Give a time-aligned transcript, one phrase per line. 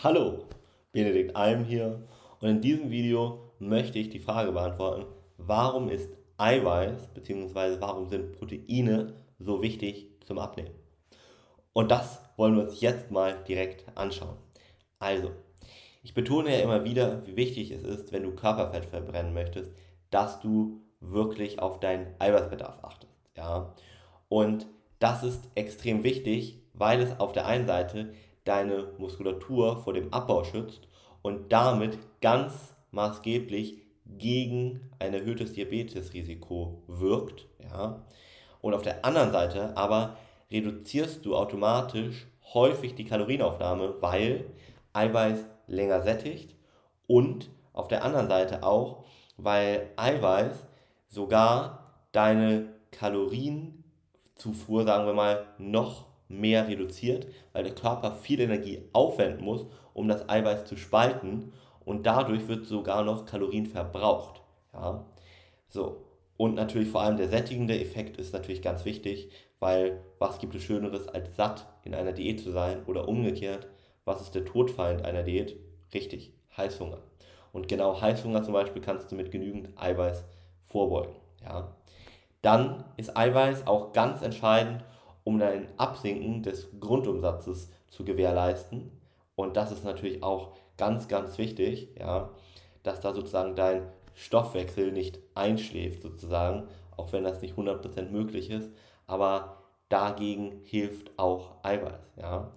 [0.00, 0.44] Hallo,
[0.92, 2.06] Benedikt Alm hier
[2.40, 5.06] und in diesem Video möchte ich die Frage beantworten,
[5.38, 7.80] warum ist Eiweiß bzw.
[7.80, 10.70] warum sind Proteine so wichtig zum Abnehmen?
[11.72, 14.36] Und das wollen wir uns jetzt mal direkt anschauen.
[15.00, 15.32] Also,
[16.04, 19.72] ich betone ja immer wieder, wie wichtig es ist, wenn du Körperfett verbrennen möchtest,
[20.10, 23.18] dass du wirklich auf deinen Eiweißbedarf achtest.
[23.36, 23.74] Ja?
[24.28, 24.68] Und
[25.00, 28.12] das ist extrem wichtig, weil es auf der einen Seite
[28.48, 30.88] deine Muskulatur vor dem Abbau schützt
[31.22, 37.46] und damit ganz maßgeblich gegen ein erhöhtes Diabetesrisiko wirkt.
[37.60, 38.06] Ja?
[38.60, 40.16] Und auf der anderen Seite aber
[40.50, 44.46] reduzierst du automatisch häufig die Kalorienaufnahme, weil
[44.94, 46.56] Eiweiß länger sättigt
[47.06, 49.04] und auf der anderen Seite auch,
[49.36, 50.64] weil Eiweiß
[51.06, 59.44] sogar deine Kalorienzufuhr, sagen wir mal, noch mehr reduziert, weil der Körper viel Energie aufwenden
[59.44, 61.52] muss, um das Eiweiß zu spalten
[61.84, 64.42] und dadurch wird sogar noch Kalorien verbraucht.
[64.72, 65.06] Ja?
[65.68, 66.04] So.
[66.36, 70.62] Und natürlich vor allem der sättigende Effekt ist natürlich ganz wichtig, weil was gibt es
[70.62, 73.66] Schöneres als satt in einer Diät zu sein oder umgekehrt,
[74.04, 75.56] was ist der Todfeind einer Diät?
[75.92, 76.98] Richtig, Heißhunger.
[77.52, 80.24] Und genau Heißhunger zum Beispiel kannst du mit genügend Eiweiß
[80.66, 81.16] vorbeugen.
[81.42, 81.74] Ja?
[82.42, 84.84] Dann ist Eiweiß auch ganz entscheidend,
[85.28, 88.90] um ein Absinken des Grundumsatzes zu gewährleisten.
[89.36, 92.30] Und das ist natürlich auch ganz, ganz wichtig, ja,
[92.82, 93.82] dass da sozusagen dein
[94.14, 98.70] Stoffwechsel nicht einschläft, sozusagen, auch wenn das nicht 100% möglich ist.
[99.06, 102.00] Aber dagegen hilft auch Eiweiß.
[102.16, 102.50] Ja.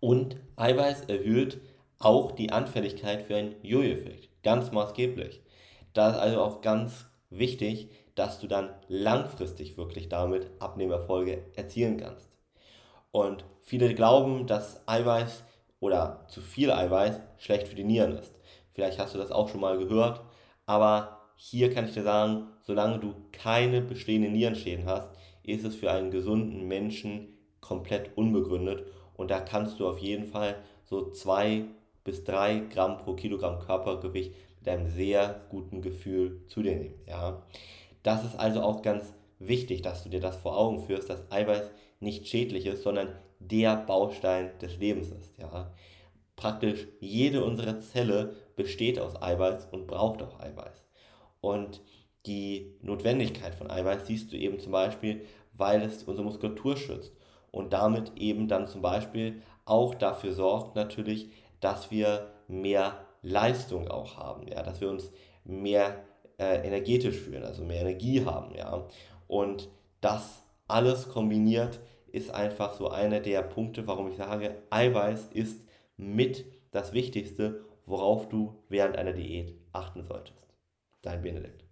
[0.00, 1.60] Und Eiweiß erhöht
[1.98, 5.42] auch die Anfälligkeit für einen Jojo-Effekt, ganz maßgeblich.
[5.92, 12.28] Da ist also auch ganz wichtig, dass du dann langfristig wirklich damit Abnehmerfolge erzielen kannst.
[13.10, 15.44] Und viele glauben, dass Eiweiß
[15.80, 18.34] oder zu viel Eiweiß schlecht für die Nieren ist.
[18.72, 20.20] Vielleicht hast du das auch schon mal gehört,
[20.66, 25.10] aber hier kann ich dir sagen, solange du keine bestehenden Nierenschäden hast,
[25.42, 27.28] ist es für einen gesunden Menschen
[27.60, 28.84] komplett unbegründet
[29.14, 31.64] und da kannst du auf jeden Fall so 2
[32.04, 34.34] bis 3 Gramm pro Kilogramm Körpergewicht
[34.70, 37.00] einem sehr guten Gefühl zu dir nehmen.
[37.06, 37.42] Ja.
[38.02, 41.70] Das ist also auch ganz wichtig, dass du dir das vor Augen führst, dass Eiweiß
[42.00, 45.38] nicht schädlich ist, sondern der Baustein des Lebens ist.
[45.38, 45.72] Ja.
[46.36, 50.84] Praktisch jede unserer Zelle besteht aus Eiweiß und braucht auch Eiweiß.
[51.40, 51.80] Und
[52.26, 57.12] die Notwendigkeit von Eiweiß siehst du eben zum Beispiel, weil es unsere Muskulatur schützt
[57.50, 61.30] und damit eben dann zum Beispiel auch dafür sorgt natürlich,
[61.60, 65.10] dass wir mehr Leistung auch haben, ja, dass wir uns
[65.44, 66.04] mehr
[66.38, 68.86] äh, energetisch fühlen, also mehr Energie haben, ja.
[69.26, 69.68] Und
[70.00, 71.80] das alles kombiniert
[72.12, 75.64] ist einfach so einer der Punkte, warum ich sage, Eiweiß ist
[75.96, 80.46] mit das Wichtigste, worauf du während einer Diät achten solltest.
[81.02, 81.67] Dein Benedikt.